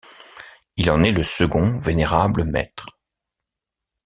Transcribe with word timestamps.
Il 0.77 0.89
en 0.89 1.03
est 1.03 1.11
le 1.11 1.21
second 1.21 1.77
vénérable 1.77 2.43
maitre. 2.43 2.97